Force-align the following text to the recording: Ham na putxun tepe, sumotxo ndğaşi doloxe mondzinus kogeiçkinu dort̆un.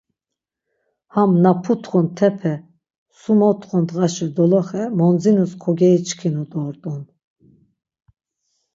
Ham 1.13 1.31
na 1.43 1.51
putxun 1.63 2.05
tepe, 2.17 2.53
sumotxo 3.19 3.75
ndğaşi 3.83 4.27
doloxe 4.35 4.83
mondzinus 4.97 5.51
kogeiçkinu 5.63 6.43
dort̆un. 6.51 7.01